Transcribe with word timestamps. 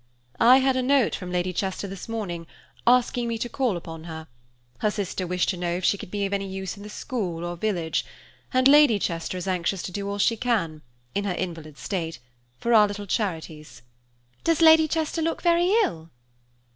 "I 0.39 0.57
had 0.57 0.75
a 0.75 0.81
note 0.81 1.13
from 1.13 1.31
Lady 1.31 1.53
Chester 1.53 1.87
this 1.87 2.09
morning, 2.09 2.47
asking 2.87 3.27
me 3.27 3.37
to 3.37 3.47
call 3.47 3.77
upon 3.77 4.05
her. 4.05 4.25
Her 4.79 4.89
sister 4.89 5.27
wished 5.27 5.49
to 5.49 5.57
know 5.57 5.73
if 5.73 5.85
she 5.85 5.95
could 5.95 6.09
be 6.09 6.25
of 6.25 6.33
any 6.33 6.47
use 6.47 6.75
in 6.75 6.81
the 6.81 6.89
school 6.89 7.45
or 7.45 7.55
village, 7.55 8.03
and 8.51 8.67
Lady 8.67 8.97
Chester 8.97 9.37
is 9.37 9.47
anxious 9.47 9.83
to 9.83 9.91
do 9.91 10.09
all 10.09 10.17
she 10.17 10.35
can, 10.35 10.81
in 11.13 11.25
her 11.25 11.35
invalid 11.35 11.77
state, 11.77 12.17
for 12.57 12.73
our 12.73 12.87
little 12.87 13.05
charities." 13.05 13.83
"Does 14.43 14.59
Lady 14.59 14.87
Chester 14.87 15.21
look 15.21 15.43
very 15.43 15.69
ill? 15.83 16.09